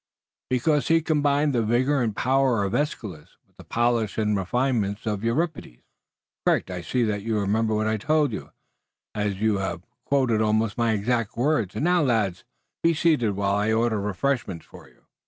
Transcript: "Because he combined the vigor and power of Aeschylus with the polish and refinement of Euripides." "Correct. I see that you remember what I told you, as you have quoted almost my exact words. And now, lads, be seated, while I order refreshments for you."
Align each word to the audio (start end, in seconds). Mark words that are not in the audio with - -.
"Because 0.49 0.87
he 0.87 0.99
combined 1.03 1.53
the 1.53 1.61
vigor 1.61 2.01
and 2.01 2.15
power 2.15 2.63
of 2.63 2.73
Aeschylus 2.73 3.37
with 3.45 3.57
the 3.57 3.63
polish 3.63 4.17
and 4.17 4.35
refinement 4.35 5.05
of 5.05 5.23
Euripides." 5.23 5.83
"Correct. 6.43 6.71
I 6.71 6.81
see 6.81 7.03
that 7.03 7.21
you 7.21 7.37
remember 7.39 7.75
what 7.75 7.85
I 7.85 7.97
told 7.97 8.31
you, 8.31 8.49
as 9.13 9.39
you 9.39 9.59
have 9.59 9.83
quoted 10.05 10.41
almost 10.41 10.75
my 10.75 10.93
exact 10.93 11.37
words. 11.37 11.75
And 11.75 11.83
now, 11.83 12.01
lads, 12.01 12.43
be 12.81 12.95
seated, 12.95 13.33
while 13.33 13.53
I 13.53 13.71
order 13.71 14.01
refreshments 14.01 14.65
for 14.65 14.89
you." 14.89 15.03